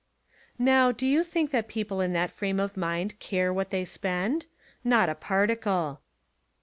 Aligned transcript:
Now, 0.57 0.91
do 0.91 1.05
you 1.05 1.23
think 1.23 1.51
that 1.51 1.67
people 1.67 2.01
in 2.01 2.11
that 2.13 2.31
frame 2.31 2.59
of 2.59 2.75
mind 2.75 3.19
care 3.19 3.53
what 3.53 3.69
they 3.69 3.85
spend? 3.85 4.47
Not 4.83 5.09
a 5.09 5.13
particle. 5.13 6.01